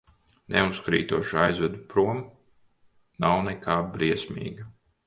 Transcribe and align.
Neuzkrītoši 0.53 1.37
aizvedu 1.43 1.83
prom, 1.93 2.25
nav 3.27 3.47
nekā 3.51 3.79
briesmīga. 3.97 4.73